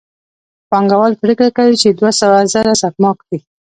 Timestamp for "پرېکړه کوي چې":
1.21-1.89